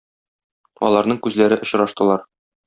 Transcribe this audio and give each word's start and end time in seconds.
Аларның 0.87 1.19
күзләре 1.27 1.61
очраштылар. 1.67 2.25